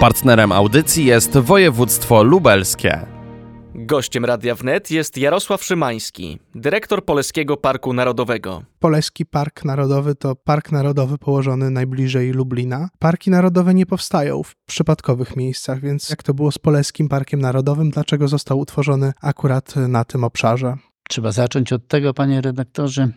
[0.00, 3.06] Partnerem audycji jest województwo lubelskie.
[3.74, 8.62] Gościem Radia Wnet jest Jarosław Szymański, dyrektor Poleskiego Parku Narodowego.
[8.78, 12.88] Poleski Park Narodowy to park narodowy położony najbliżej Lublina.
[12.98, 17.90] Parki narodowe nie powstają w przypadkowych miejscach, więc jak to było z Poleskim Parkiem Narodowym,
[17.90, 20.76] dlaczego został utworzony akurat na tym obszarze?
[21.08, 23.08] Trzeba zacząć od tego, panie redaktorze,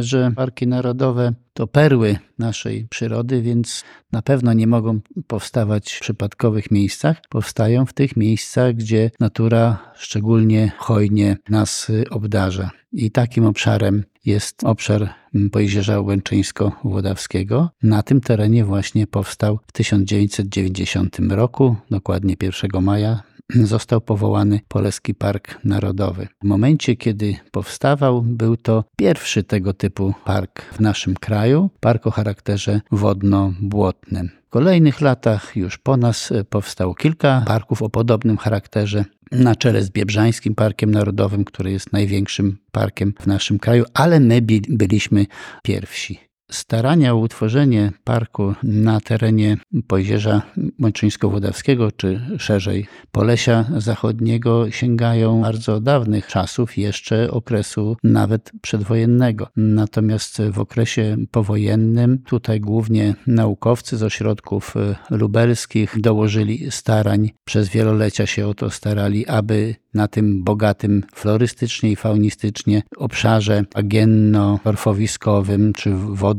[0.00, 6.70] że parki narodowe to perły naszej przyrody, więc na pewno nie mogą powstawać w przypadkowych
[6.70, 7.16] miejscach.
[7.28, 12.70] Powstają w tych miejscach, gdzie natura szczególnie hojnie nas obdarza.
[12.92, 15.14] I takim obszarem jest obszar
[15.52, 17.68] Pojezierza Łęczyńsko-Włodawskiego.
[17.82, 25.58] Na tym terenie właśnie powstał w 1990 roku, dokładnie 1 maja został powołany Poleski Park
[25.64, 26.28] Narodowy.
[26.42, 32.10] W momencie, kiedy powstawał, był to pierwszy tego typu park w naszym kraju, park o
[32.10, 34.30] charakterze wodno-błotnym.
[34.46, 39.90] W kolejnych latach już po nas powstało kilka parków o podobnym charakterze, na czele z
[39.90, 45.26] Biebrzańskim Parkiem Narodowym, który jest największym parkiem w naszym kraju, ale my byliśmy
[45.62, 46.33] pierwsi.
[46.54, 50.42] Starania o utworzenie parku na terenie Pojezierza
[50.78, 59.48] Mączyńsko-Włodawskiego, czy szerzej Polesia Zachodniego sięgają bardzo dawnych czasów, jeszcze okresu nawet przedwojennego.
[59.56, 64.74] Natomiast w okresie powojennym tutaj głównie naukowcy z ośrodków
[65.10, 71.96] lubelskich dołożyli starań, przez wielolecia się o to starali, aby na tym bogatym florystycznie i
[71.96, 75.94] faunistycznie obszarze bagienno-torfowiskowym czy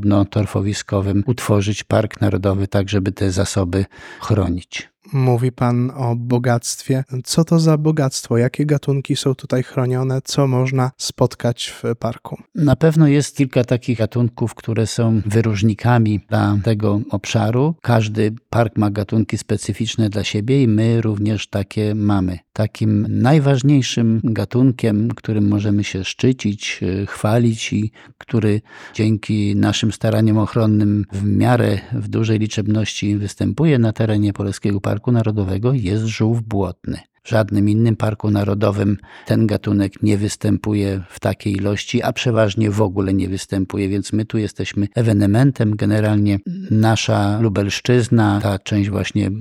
[0.06, 3.86] wodno-torfowiskowym utworzyć park narodowy, tak żeby te zasoby
[4.22, 4.95] chronić.
[5.14, 7.04] Mówi Pan o bogactwie.
[7.24, 8.38] Co to za bogactwo?
[8.38, 10.22] Jakie gatunki są tutaj chronione?
[10.24, 12.38] Co można spotkać w parku?
[12.56, 17.76] Na pewno jest kilka takich gatunków, które są wyróżnikami dla tego obszaru.
[17.82, 22.40] Każdy park ma gatunki specyficzne dla siebie i my również takie mamy.
[22.54, 28.62] Takim najważniejszym gatunkiem, którym możemy się szczycić, chwalić i który
[28.94, 35.12] dzięki naszym staraniom ochronnym w miarę w dużej liczebności występuje na terenie Polskiego Parku Parku
[35.12, 37.00] Narodowego jest żółw błotny.
[37.26, 43.14] Żadnym innym parku narodowym ten gatunek nie występuje w takiej ilości, a przeważnie w ogóle
[43.14, 45.76] nie występuje, więc my tu jesteśmy ewenementem.
[45.76, 46.40] Generalnie
[46.72, 49.32] nasza Lubelszczyzna, ta część właśnie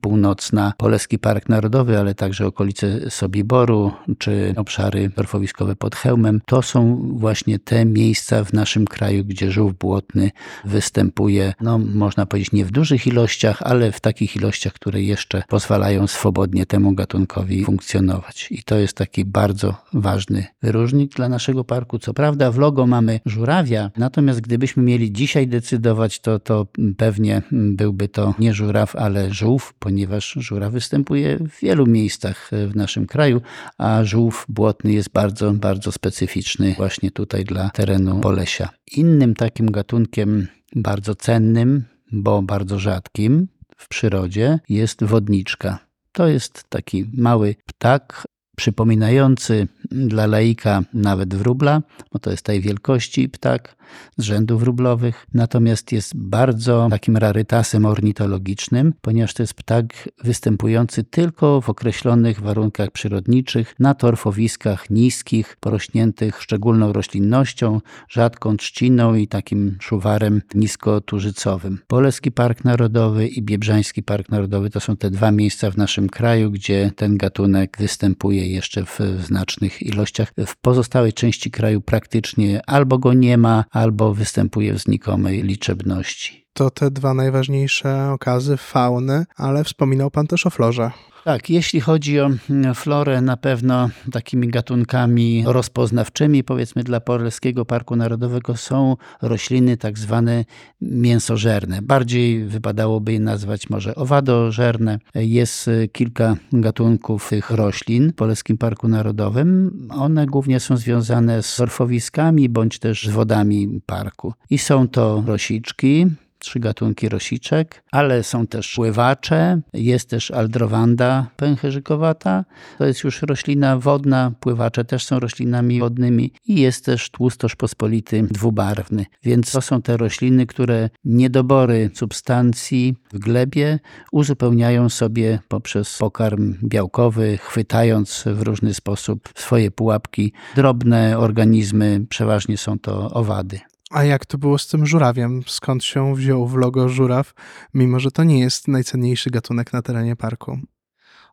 [0.00, 7.08] północna, Poleski Park Narodowy, ale także okolice Sobiboru czy obszary torfowiskowe pod Chełmem, to są
[7.12, 10.30] właśnie te miejsca w naszym kraju, gdzie żółw błotny
[10.64, 16.06] występuje, no można powiedzieć nie w dużych ilościach, ale w takich ilościach, które jeszcze pozwalają
[16.06, 17.33] swobodnie temu gatunkowi
[17.64, 18.48] funkcjonować.
[18.50, 21.98] I to jest taki bardzo ważny wyróżnik dla naszego parku.
[21.98, 28.08] Co prawda w logo mamy żurawia, natomiast gdybyśmy mieli dzisiaj decydować, to, to pewnie byłby
[28.08, 33.40] to nie żuraw, ale żółw, ponieważ żuraw występuje w wielu miejscach w naszym kraju,
[33.78, 38.68] a żółw błotny jest bardzo, bardzo specyficzny właśnie tutaj dla terenu Polesia.
[38.96, 40.46] Innym takim gatunkiem
[40.76, 45.83] bardzo cennym, bo bardzo rzadkim w przyrodzie jest wodniczka.
[46.14, 48.26] To jest taki mały ptak,
[48.56, 53.76] przypominający dla laika nawet wróbla, bo to jest tej wielkości ptak
[54.16, 61.60] z rzędów wróblowych, natomiast jest bardzo takim rarytasem ornitologicznym, ponieważ to jest ptak występujący tylko
[61.60, 70.42] w określonych warunkach przyrodniczych, na torfowiskach niskich, porośniętych szczególną roślinnością, rzadką trzciną i takim szuwarem
[70.54, 71.78] niskoturzycowym.
[71.86, 76.50] Poleski Park Narodowy i Biebrzański Park Narodowy to są te dwa miejsca w naszym kraju,
[76.50, 80.32] gdzie ten gatunek występuje jeszcze w znacznych ilościach.
[80.46, 86.46] W pozostałej części kraju praktycznie albo go nie ma, albo występuje w znikomej liczebności.
[86.52, 90.90] To te dwa najważniejsze okazy fauny, ale wspominał Pan też o florze.
[91.24, 97.96] Tak, jeśli chodzi o mm, florę, na pewno takimi gatunkami rozpoznawczymi, powiedzmy dla Polskiego Parku
[97.96, 100.44] Narodowego, są rośliny tak zwane
[100.80, 101.82] mięsożerne.
[101.82, 104.98] Bardziej wypadałoby je nazwać może owadożerne.
[105.14, 109.70] Jest kilka gatunków tych roślin w Polskim Parku Narodowym.
[109.90, 114.34] One głównie są związane z torfowiskami bądź też z wodami parku.
[114.50, 116.06] I są to rosiczki,
[116.44, 122.44] trzy gatunki rosiczek, ale są też pływacze, jest też aldrowanda pęcherzykowata,
[122.78, 128.22] to jest już roślina wodna, pływacze też są roślinami wodnymi i jest też tłustosz pospolity
[128.22, 129.06] dwubarwny.
[129.22, 133.78] Więc to są te rośliny, które niedobory substancji w glebie
[134.12, 142.78] uzupełniają sobie poprzez pokarm białkowy, chwytając w różny sposób swoje pułapki drobne organizmy, przeważnie są
[142.78, 143.73] to owady.
[143.94, 145.42] A jak to było z tym żurawiem?
[145.46, 147.34] Skąd się wziął w logo żuraw,
[147.74, 150.58] mimo że to nie jest najcenniejszy gatunek na terenie parku?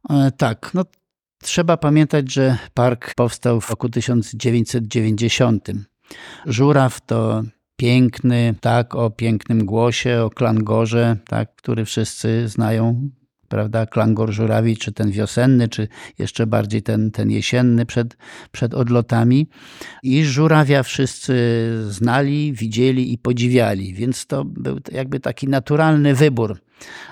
[0.09, 0.83] E, tak, no
[1.43, 5.69] trzeba pamiętać, że park powstał w roku 1990.
[6.45, 7.43] Żuraw to
[7.75, 13.09] piękny, tak, o pięknym głosie, o klangorze, tak, który wszyscy znają,
[13.51, 15.87] prawda, klangor żurawi, czy ten wiosenny, czy
[16.19, 18.17] jeszcze bardziej ten, ten jesienny przed,
[18.51, 19.47] przed odlotami.
[20.03, 21.33] I żurawia wszyscy
[21.89, 26.59] znali, widzieli i podziwiali, więc to był jakby taki naturalny wybór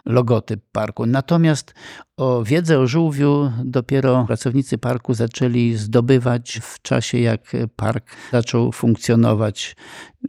[0.06, 1.06] logotyp parku.
[1.06, 1.74] Natomiast
[2.20, 7.42] o wiedzę o żółwiu dopiero pracownicy parku zaczęli zdobywać w czasie, jak
[7.76, 9.76] park zaczął funkcjonować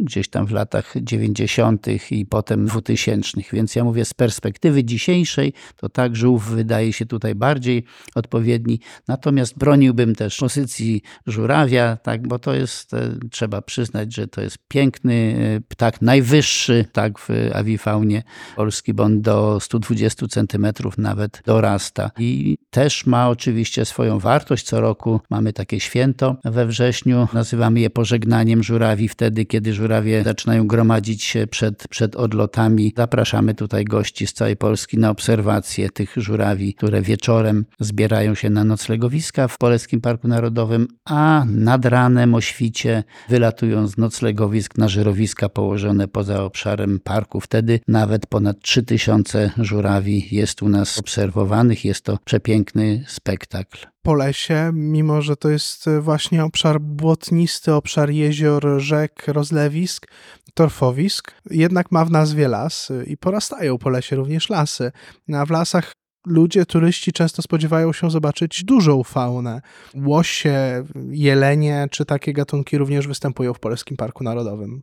[0.01, 1.87] gdzieś tam w latach 90.
[2.11, 3.41] i potem 2000.
[3.53, 7.85] Więc ja mówię z perspektywy dzisiejszej, to tak żółw wydaje się tutaj bardziej
[8.15, 8.81] odpowiedni.
[9.09, 14.59] Natomiast broniłbym też pozycji żurawia, tak, bo to jest, e, trzeba przyznać, że to jest
[14.69, 15.15] piękny
[15.57, 18.23] e, ptak, najwyższy tak w awifaunie
[18.57, 21.80] polski, bo on do 120 centymetrów nawet dorasta.
[22.19, 24.67] I też ma oczywiście swoją wartość.
[24.67, 27.29] Co roku mamy takie święto we wrześniu.
[27.33, 32.93] Nazywamy je pożegnaniem żurawi wtedy, kiedy żurawie zaczynają gromadzić się przed, przed odlotami.
[32.97, 38.65] Zapraszamy tutaj gości z całej Polski na obserwację tych żurawi, które wieczorem zbierają się na
[38.65, 45.49] noclegowiska w Polskim Parku Narodowym, a nad ranem o świcie wylatują z noclegowisk na żerowiska
[45.49, 47.41] położone poza obszarem parku.
[47.41, 51.70] Wtedy nawet ponad 3000 żurawi jest u nas obserwowanych.
[51.85, 53.87] Jest to przepiękny spektakl.
[54.03, 60.07] Po lesie, mimo że to jest właśnie obszar błotnisty, obszar jezior, rzek, rozlewisk,
[60.55, 64.93] torfowisk, jednak ma w nazwie las i porastają po lesie również lasy.
[65.35, 65.93] A w lasach
[66.27, 69.61] ludzie, turyści często spodziewają się zobaczyć dużą faunę.
[69.95, 74.83] Łosie, jelenie czy takie gatunki również występują w Polskim Parku Narodowym.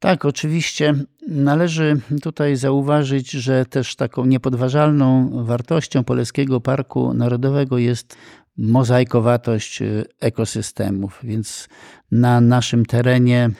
[0.00, 0.94] Tak, oczywiście.
[1.28, 8.16] Należy tutaj zauważyć, że też taką niepodważalną wartością Polskiego Parku Narodowego jest
[8.56, 9.82] mozaikowatość
[10.20, 11.68] ekosystemów, więc
[12.10, 13.50] na naszym terenie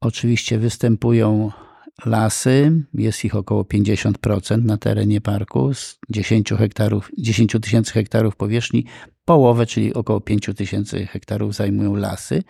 [0.00, 1.50] oczywiście występują
[2.06, 8.86] lasy, jest ich około 50% na terenie parku, z 10 hektarów, 10 tysięcy hektarów powierzchni,
[9.24, 12.42] połowę, czyli około 5 tysięcy hektarów zajmują lasy,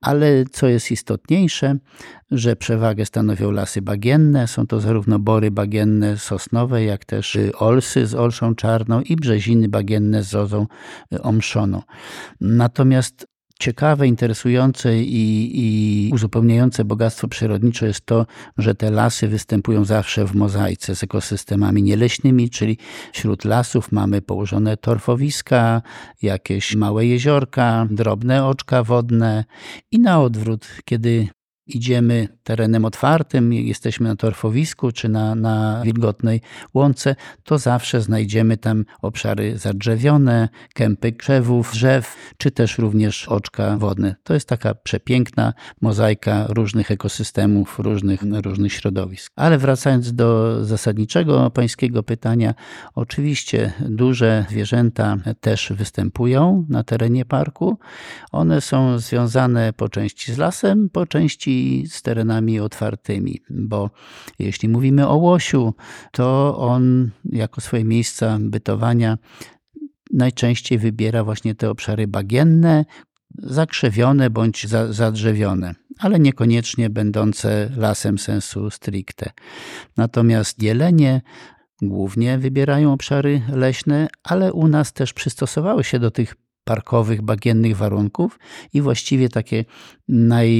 [0.00, 1.76] ale co jest istotniejsze,
[2.30, 8.14] że przewagę stanowią lasy bagienne, są to zarówno bory bagienne sosnowe, jak też olsy z
[8.14, 10.66] olszą czarną i brzeziny bagienne z zozą
[11.22, 11.82] omszoną.
[12.40, 13.26] Natomiast
[13.58, 18.26] ciekawe, interesujące i, i, uzupełniające bogactwo przyrodnicze jest to,
[18.58, 22.78] że te lasy występują zawsze w mozaice z ekosystemami nieleśnymi, czyli
[23.12, 25.82] wśród lasów mamy położone torfowiska,
[26.22, 29.44] jakieś małe jeziorka, drobne oczka wodne
[29.90, 31.28] i na odwrót, kiedy
[31.66, 36.40] idziemy terenem otwartym, jesteśmy na torfowisku czy na, na wilgotnej
[36.74, 44.16] łące, to zawsze znajdziemy tam obszary zadrzewione, kępy krzewów, drzew, czy też również oczka wodne.
[44.24, 49.32] To jest taka przepiękna mozaika różnych ekosystemów, różnych, różnych środowisk.
[49.36, 52.54] Ale wracając do zasadniczego pańskiego pytania,
[52.94, 57.78] oczywiście duże zwierzęta też występują na terenie parku.
[58.32, 61.55] One są związane po części z lasem, po części
[61.88, 63.90] z terenami otwartymi, bo
[64.38, 65.74] jeśli mówimy o łosiu,
[66.12, 69.18] to on jako swoje miejsca bytowania
[70.12, 72.84] najczęściej wybiera właśnie te obszary bagienne,
[73.38, 79.30] zakrzewione bądź zadrzewione, ale niekoniecznie będące lasem sensu stricte.
[79.96, 81.22] Natomiast jelenie
[81.82, 86.34] głównie wybierają obszary leśne, ale u nas też przystosowały się do tych
[86.66, 88.38] parkowych, bagiennych warunków
[88.72, 89.64] i właściwie takie
[90.08, 90.50] naj,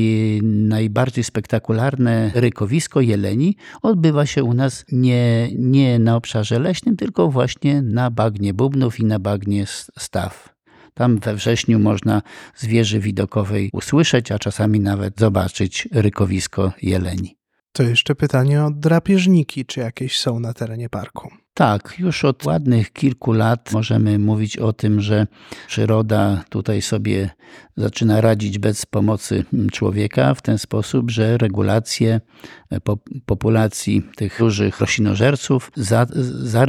[0.42, 7.82] najbardziej spektakularne rykowisko jeleni odbywa się u nas nie, nie na obszarze leśnym, tylko właśnie
[7.82, 9.64] na bagnie bubnów i na bagnie
[9.98, 10.56] staw.
[10.94, 12.22] Tam we wrześniu można
[12.54, 17.36] z wieży widokowej usłyszeć, a czasami nawet zobaczyć rykowisko jeleni.
[17.72, 21.45] To jeszcze pytanie o drapieżniki, czy jakieś są na terenie parku?
[21.56, 25.26] Tak, już od ładnych kilku lat możemy mówić o tym, że
[25.68, 27.30] przyroda tutaj sobie
[27.76, 32.20] zaczyna radzić bez pomocy człowieka w ten sposób, że regulacje
[33.26, 36.06] populacji tych dużych roślinożerców za,
[36.42, 36.66] za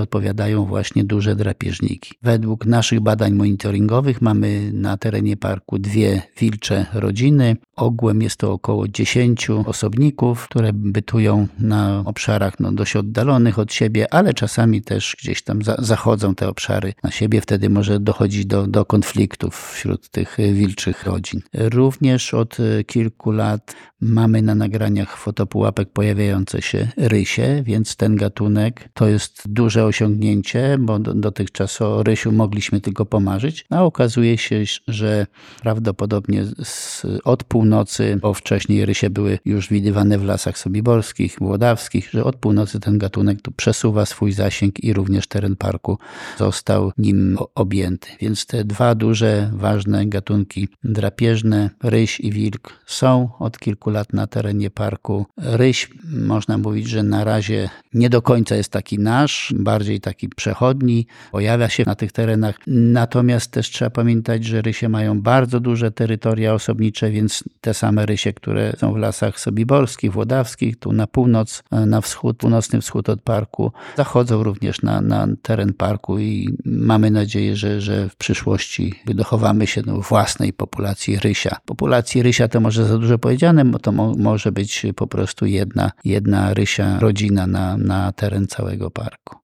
[0.00, 2.14] odpowiadają właśnie duże drapieżniki.
[2.22, 7.56] Według naszych badań monitoringowych mamy na terenie parku dwie wilcze rodziny.
[7.76, 14.14] Ogółem jest to około 10 osobników, które bytują na obszarach no, dość oddalonych od siebie,
[14.20, 18.66] ale czasami też gdzieś tam za, zachodzą te obszary na siebie, wtedy może dochodzić do,
[18.66, 21.40] do konfliktów wśród tych wilczych rodzin.
[21.54, 29.08] Również od kilku lat Mamy na nagraniach fotopułapek pojawiające się rysie, więc ten gatunek to
[29.08, 35.26] jest duże osiągnięcie, bo dotychczas o rysiu mogliśmy tylko pomarzyć, a okazuje się, że
[35.62, 42.24] prawdopodobnie z, od północy, bo wcześniej rysie były już widywane w lasach sobiborskich, włodawskich, że
[42.24, 45.98] od północy ten gatunek tu przesuwa swój zasięg i również teren parku
[46.38, 48.08] został nim objęty.
[48.20, 54.26] Więc te dwa duże, ważne gatunki drapieżne, ryś i wilk są od kilku lat na
[54.26, 55.26] terenie parku.
[55.36, 61.06] Ryś, można mówić, że na razie nie do końca jest taki nasz, bardziej taki przechodni,
[61.32, 62.54] pojawia się na tych terenach.
[62.66, 68.32] Natomiast też trzeba pamiętać, że rysie mają bardzo duże terytoria osobnicze, więc te same rysie,
[68.32, 73.72] które są w lasach sobiborskich, włodawskich, tu na północ, na wschód, północny wschód od parku,
[73.96, 79.82] zachodzą również na, na teren parku i mamy nadzieję, że, że w przyszłości dochowamy się
[79.82, 81.56] do własnej populacji rysia.
[81.64, 86.54] Populacji rysia to może za dużo powiedziane, to mo może być po prostu jedna, jedna
[86.54, 89.36] rysia rodzina na, na teren całego parku.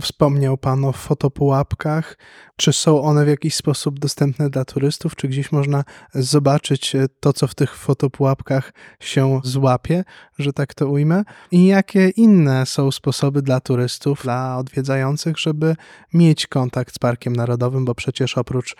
[0.00, 2.18] Wspomniał Pan o fotopułapkach.
[2.60, 5.16] Czy są one w jakiś sposób dostępne dla turystów?
[5.16, 5.84] Czy gdzieś można
[6.14, 10.04] zobaczyć e, to, co w tych fotopułapkach się złapie,
[10.38, 11.22] że tak to ujmę?
[11.50, 15.76] I jakie inne są sposoby dla turystów, dla odwiedzających, żeby
[16.14, 17.84] mieć kontakt z Parkiem Narodowym?
[17.84, 18.76] Bo przecież oprócz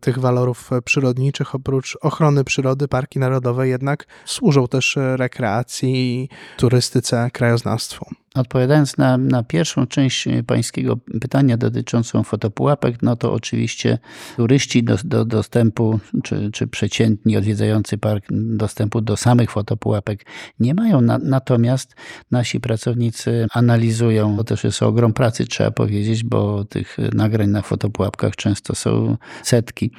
[0.00, 8.06] tych walorów przyrodniczych, oprócz ochrony przyrody, parki narodowe jednak służą też rekreacji, turystyce, krajoznawstwu.
[8.34, 13.98] Odpowiadając na, na pierwszą część pańskiego pytania dotyczącą fotopułapek, no to oczywiście
[14.36, 20.26] turyści do, do dostępu, czy, czy przeciętni odwiedzający park dostępu do samych fotopułapek
[20.60, 21.00] nie mają.
[21.00, 21.94] Na, natomiast
[22.30, 28.36] nasi pracownicy analizują, to też jest ogrom pracy, trzeba powiedzieć, bo tych nagrań na fotopułapkach
[28.36, 29.90] często są setki,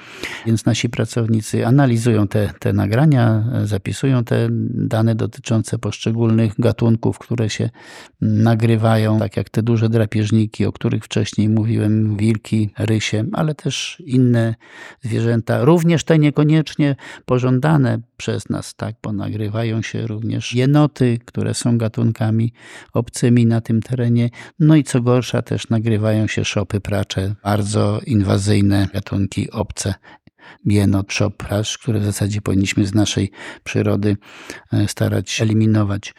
[0.46, 7.70] więc nasi pracownicy analizują te, te nagrania, zapisują te dane dotyczące poszczególnych gatunków, które się
[8.22, 12.70] nagrywają, tak jak te duże drapieżniki, o których wcześniej mówiłem, wilki,
[13.01, 14.55] rysie, ale też inne
[15.01, 21.77] zwierzęta, również te niekoniecznie pożądane przez nas, tak, bo nagrywają się również jenoty, które są
[21.77, 22.53] gatunkami
[22.93, 24.29] obcymi na tym terenie,
[24.60, 29.93] no i co gorsza też nagrywają się szopy pracze, bardzo inwazyjne gatunki obce
[30.66, 33.32] jenot, szopraż, które w zasadzie powinniśmy z naszej
[33.64, 34.18] przyrody
[34.74, 36.14] e, starać się eliminować.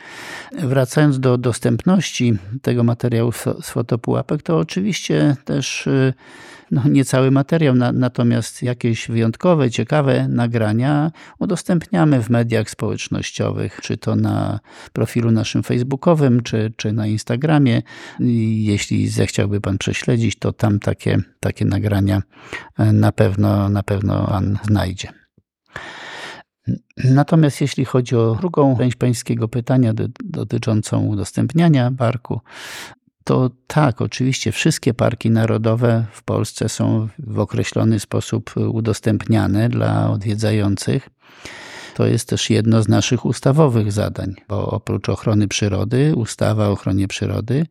[0.53, 6.13] Wracając do dostępności tego materiału z fotopułapek, to oczywiście też e,
[6.73, 13.97] no, nie cały materiał, na, natomiast jakieś wyjątkowe, ciekawe nagrania udostępniamy w mediach społecznościowych, czy
[13.97, 14.61] to na
[14.93, 17.83] profilu naszym facebookowym, czy, czy na Instagramie.
[18.55, 22.23] Jeśli zechciałby Pan prześledzić, to tam takie, takie nagrania
[22.79, 25.09] e, na pewno, na pewno Pan znajdzie.
[27.05, 29.93] Natomiast jeśli chodzi o drugą część pańskiego pytania
[30.25, 32.41] dotyczącą udostępniania parku,
[33.25, 41.09] to tak, oczywiście wszystkie parki narodowe w Polsce są w określony sposób udostępniane dla odwiedzających.
[41.95, 47.09] To jest też jedno z naszych ustawowych zadań, bo oprócz ochrony przyrody, ustawa o ochronie
[47.09, 47.67] przyrody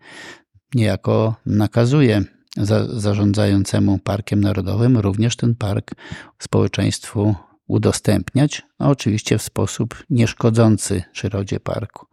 [0.75, 2.24] niejako nakazuje
[2.58, 5.91] za, zarządzającemu Parkiem Narodowym również ten park
[6.39, 7.36] społeczeństwu
[7.67, 12.05] udostępniać, a oczywiście w sposób nieszkodzący przyrodzie parku.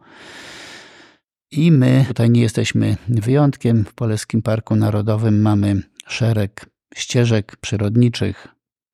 [1.51, 3.85] I my tutaj nie jesteśmy wyjątkiem.
[3.85, 6.65] W Polskim Parku Narodowym mamy szereg
[6.95, 8.47] ścieżek przyrodniczych,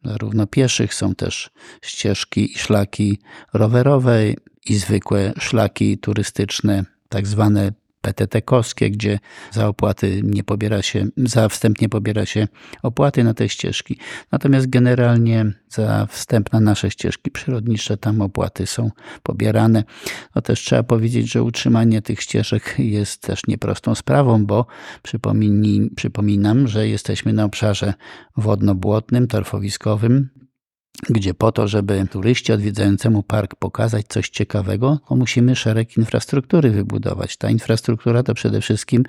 [0.04, 1.50] zarówno pieszych, są też
[1.82, 3.20] ścieżki i szlaki
[3.54, 4.34] rowerowe
[4.66, 7.72] i zwykłe szlaki turystyczne, tak zwane
[8.06, 9.20] PTT-kowskie, gdzie
[9.52, 12.48] za opłaty nie pobiera się, za wstęp nie pobiera się
[12.84, 13.98] opłaty na te ścieżki.
[14.32, 18.92] Natomiast generalnie za wstęp na nasze ścieżki przyrodnicze tam opłaty są
[19.24, 19.84] pobierane.
[20.36, 24.66] No też trzeba powiedzieć, że utrzymanie tych ścieżek jest też nieprostą sprawą, bo
[25.96, 27.94] przypominam, że jesteśmy na obszarze
[28.38, 30.30] wodno-błotnym, torfowiskowym,
[31.10, 37.38] gdzie po to, żeby turyści odwiedzającemu park pokazać coś ciekawego, to musimy szereg infrastruktury wybudować.
[37.38, 39.04] Ta infrastruktura to przede wszystkim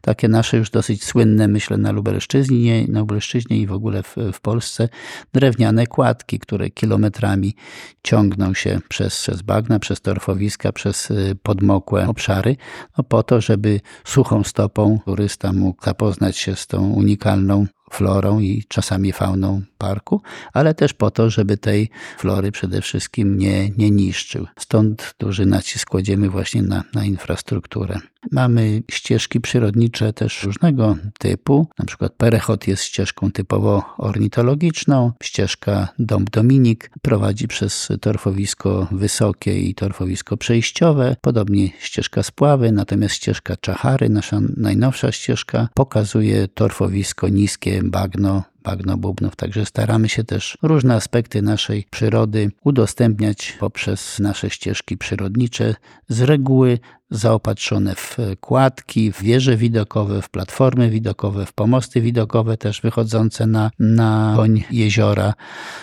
[0.00, 4.40] takie nasze już dosyć słynne, myślę, na Lubelszczyźnie, na Lubelszczyźnie i w ogóle w, w
[4.40, 4.88] Polsce,
[5.32, 7.54] drewniane kładki, które kilometrami
[8.02, 12.56] ciągną się przez, przez bagna, przez torfowiska, przez y, podmokłe obszary,
[12.98, 18.64] no po to, żeby suchą stopą turysta mógł zapoznać się z tą unikalną florą i
[18.68, 24.46] czasami fauną parku, ale też po to, żeby tej flory przede wszystkim nie, nie niszczył.
[24.58, 27.98] Stąd duży nacisk kładziemy właśnie na, na infrastrukturę.
[28.32, 31.68] Mamy ścieżki przyrodnicze też różnego typu.
[31.78, 35.12] Na przykład Perechot jest ścieżką typowo ornitologiczną.
[35.22, 41.16] Ścieżka Dom Dominik prowadzi przez torfowisko wysokie i torfowisko przejściowe.
[41.20, 49.36] Podobnie ścieżka Spławy, natomiast ścieżka Czachary, nasza najnowsza ścieżka, pokazuje torfowisko niskie, bagno, bagno bubnów.
[49.36, 55.74] Także staramy się też różne aspekty naszej przyrody udostępniać poprzez nasze ścieżki przyrodnicze,
[56.08, 56.78] z reguły
[57.10, 63.70] zaopatrzone w kładki, w wieże widokowe, w platformy widokowe, w pomosty widokowe też wychodzące na,
[63.78, 65.34] na koń jeziora.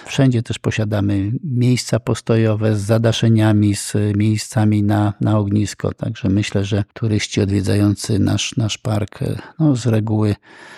[0.06, 5.94] Wszędzie też posiadamy miejsca postojowe z zadaszeniami, z miejscami na, na ognisko.
[5.94, 9.20] Także myślę, że turyści odwiedzający nasz, nasz park
[9.60, 10.36] no, z reguły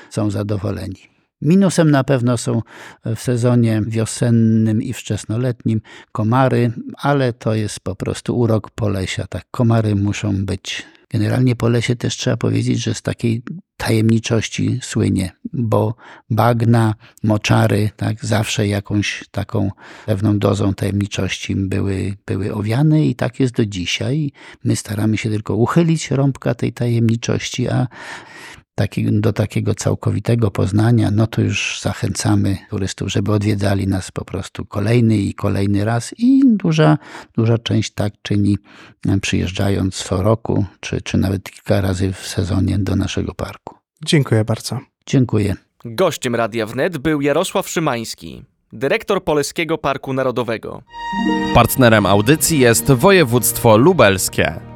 [0.10, 1.17] są zadowoleni.
[1.42, 2.62] Minusem na pewno są
[3.16, 9.28] w sezonie wiosennym i wczesnoletnim komary, ale to jest po prostu urok Polesia.
[9.28, 10.86] Tak, komary muszą być.
[11.10, 13.44] Generalnie Polesie też trzeba powiedzieć, że z takiej
[13.78, 15.96] tajemniczości słynie, bo
[16.30, 19.72] bagna, moczary, tak, zawsze jakąś taką
[20.06, 24.32] pewną dozą tajemniczości były, były owiane i tak jest do dzisiaj.
[24.64, 27.88] My staramy się tylko uchylić rąbka tej tajemniczości, a
[28.78, 34.66] taki, do takiego całkowitego poznania, no to już zachęcamy turystów, żeby odwiedzali nas po prostu
[34.66, 36.98] kolejny i kolejny raz i duża,
[37.36, 38.58] duża część tak czyni
[39.22, 43.76] przyjeżdżając co roku, czy, czy nawet kilka razy w sezonie do naszego parku.
[44.06, 44.80] Dziękuję bardzo.
[45.06, 45.56] Dziękuję.
[45.86, 48.44] Gościem Radia Wnet był Jarosław Szymański,
[48.74, 50.82] dyrektor Poleskiego Parku Narodowego.
[51.54, 54.67] Partnerem audycji jest województwo lubelskie.